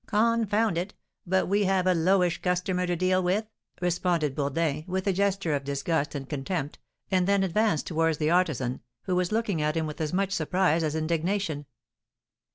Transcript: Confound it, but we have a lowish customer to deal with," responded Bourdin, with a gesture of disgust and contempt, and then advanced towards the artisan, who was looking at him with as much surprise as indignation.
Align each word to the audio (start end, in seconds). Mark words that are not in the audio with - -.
Confound 0.07 0.79
it, 0.79 0.95
but 1.27 1.47
we 1.47 1.65
have 1.65 1.85
a 1.85 1.93
lowish 1.93 2.41
customer 2.41 2.87
to 2.87 2.95
deal 2.95 3.21
with," 3.21 3.45
responded 3.83 4.33
Bourdin, 4.33 4.83
with 4.87 5.05
a 5.05 5.13
gesture 5.13 5.53
of 5.53 5.63
disgust 5.63 6.15
and 6.15 6.27
contempt, 6.27 6.79
and 7.11 7.27
then 7.27 7.43
advanced 7.43 7.85
towards 7.85 8.17
the 8.17 8.31
artisan, 8.31 8.81
who 9.03 9.15
was 9.15 9.31
looking 9.31 9.61
at 9.61 9.77
him 9.77 9.85
with 9.85 10.01
as 10.01 10.11
much 10.11 10.31
surprise 10.31 10.81
as 10.81 10.95
indignation. 10.95 11.67